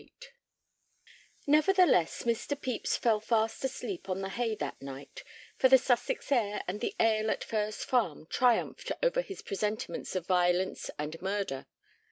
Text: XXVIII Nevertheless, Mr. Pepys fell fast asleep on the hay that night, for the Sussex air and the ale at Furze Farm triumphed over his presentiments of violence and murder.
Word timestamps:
XXVIII 0.01 0.29
Nevertheless, 1.45 2.23
Mr. 2.23 2.59
Pepys 2.59 2.97
fell 2.97 3.19
fast 3.19 3.63
asleep 3.63 4.09
on 4.09 4.21
the 4.21 4.29
hay 4.29 4.55
that 4.55 4.81
night, 4.81 5.23
for 5.57 5.69
the 5.69 5.77
Sussex 5.77 6.31
air 6.31 6.63
and 6.67 6.81
the 6.81 6.95
ale 6.99 7.29
at 7.29 7.43
Furze 7.43 7.83
Farm 7.83 8.25
triumphed 8.25 8.91
over 9.03 9.21
his 9.21 9.43
presentiments 9.43 10.15
of 10.15 10.25
violence 10.25 10.89
and 10.97 11.21
murder. 11.21 11.67